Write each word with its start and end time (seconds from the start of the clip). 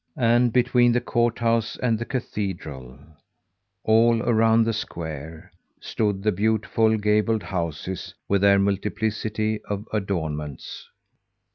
And 0.17 0.51
between 0.51 0.93
the 0.93 0.99
courthouse 0.99 1.77
and 1.77 1.99
the 1.99 2.05
cathedral, 2.05 2.97
all 3.83 4.19
around 4.23 4.63
the 4.63 4.73
square, 4.73 5.51
stood 5.79 6.23
the 6.23 6.31
beautiful 6.31 6.97
gabled 6.97 7.43
houses 7.43 8.15
with 8.27 8.41
their 8.41 8.57
multiplicity 8.57 9.61
of 9.65 9.87
adornments. 9.93 10.89